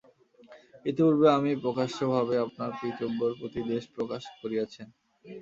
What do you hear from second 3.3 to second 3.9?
প্রতি দ্বেষ